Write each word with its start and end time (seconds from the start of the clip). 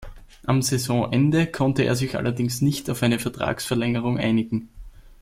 Am 0.47 0.63
Saisonende 0.63 1.45
konnte 1.45 1.83
er 1.83 1.95
sich 1.95 2.17
allerdings 2.17 2.61
nicht 2.63 2.89
auf 2.89 3.03
eine 3.03 3.19
Vertragsverlängerung 3.19 4.17
einigen. 4.17 4.67